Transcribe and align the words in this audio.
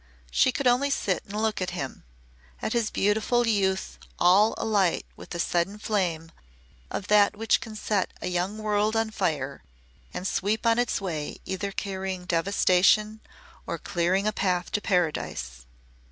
She 0.31 0.51
could 0.51 0.65
only 0.65 0.89
sit 0.89 1.23
and 1.25 1.39
look 1.39 1.61
at 1.61 1.69
him 1.77 2.03
at 2.59 2.73
his 2.73 2.89
beautiful 2.89 3.45
youth 3.45 3.99
all 4.17 4.55
alight 4.57 5.05
with 5.15 5.29
the 5.29 5.39
sudden 5.39 5.77
flame 5.77 6.31
of 6.89 7.05
that 7.05 7.35
which 7.35 7.61
can 7.61 7.75
set 7.75 8.09
a 8.19 8.25
young 8.27 8.57
world 8.57 8.95
on 8.95 9.11
fire 9.11 9.61
and 10.11 10.25
sweep 10.27 10.65
on 10.65 10.79
its 10.79 10.99
way 11.01 11.37
either 11.45 11.71
carrying 11.71 12.25
devastation 12.25 13.19
or 13.67 13.77
clearing 13.77 14.25
a 14.25 14.33
path 14.33 14.71
to 14.71 14.81
Paradise. 14.81 15.67